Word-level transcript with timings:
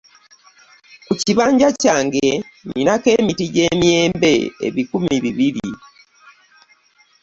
Ku 1.07 1.13
kibanja 1.23 1.69
kyange 1.81 2.27
ninako 2.69 3.07
emiti 3.17 3.45
gy'emiyembe 3.53 4.33
ebikumi 4.67 5.13
bibiri. 5.23 5.69